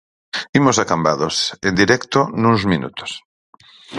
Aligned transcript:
Imos 0.59 0.77
a 0.83 0.85
Cambados, 0.91 1.35
en 1.67 1.73
directo, 1.81 2.19
nuns 2.41 2.61
minutos. 2.71 3.11